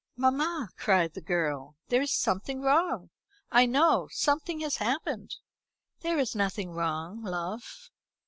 [0.17, 3.11] "Mamma," cried the girl, "there is something wrong,
[3.51, 4.07] I know.
[4.11, 5.35] Something has happened."
[5.99, 7.91] "There is nothing wrong, love.